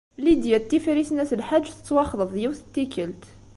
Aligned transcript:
Lidya 0.23 0.57
n 0.61 0.65
Tifrit 0.69 1.09
n 1.13 1.21
At 1.23 1.31
Lḥaǧ 1.39 1.65
tettwaxḍeb 1.69 2.31
yiwet 2.41 2.61
n 2.65 2.69
tikkelt. 2.73 3.23